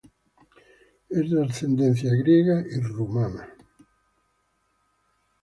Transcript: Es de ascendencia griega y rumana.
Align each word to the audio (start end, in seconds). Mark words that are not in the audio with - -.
Es 1.11 1.29
de 1.29 1.45
ascendencia 1.45 2.09
griega 2.15 2.65
y 2.67 2.79
rumana. 2.81 3.47